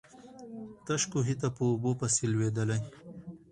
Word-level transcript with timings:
تش 0.85 1.01
کوهي 1.11 1.35
ته 1.41 1.47
په 1.55 1.61
اوبو 1.71 1.91
پسي 1.99 2.25
لوېدلی. 2.31 2.79